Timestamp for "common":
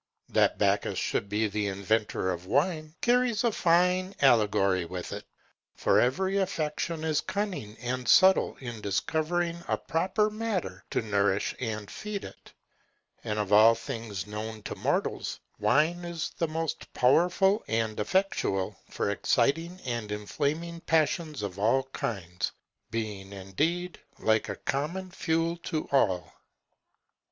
24.55-25.11